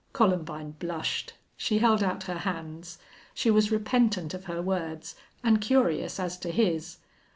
[0.13, 1.33] Columbine blushed.
[1.55, 2.97] She held out her hands.
[3.35, 6.97] She was repentant of her words and curious as to his.